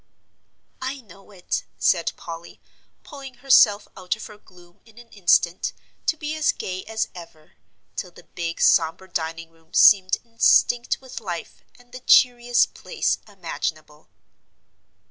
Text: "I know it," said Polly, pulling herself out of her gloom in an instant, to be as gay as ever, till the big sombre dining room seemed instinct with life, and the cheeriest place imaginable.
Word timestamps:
"I 0.81 1.01
know 1.01 1.29
it," 1.29 1.63
said 1.77 2.13
Polly, 2.17 2.59
pulling 3.03 3.35
herself 3.35 3.87
out 3.95 4.15
of 4.15 4.25
her 4.25 4.37
gloom 4.39 4.79
in 4.83 4.97
an 4.97 5.09
instant, 5.09 5.73
to 6.07 6.17
be 6.17 6.35
as 6.35 6.51
gay 6.51 6.83
as 6.85 7.09
ever, 7.13 7.51
till 7.95 8.09
the 8.09 8.23
big 8.23 8.61
sombre 8.61 9.07
dining 9.07 9.51
room 9.51 9.75
seemed 9.75 10.17
instinct 10.25 10.97
with 11.01 11.19
life, 11.21 11.61
and 11.77 11.91
the 11.91 11.99
cheeriest 11.99 12.73
place 12.73 13.19
imaginable. 13.27 14.09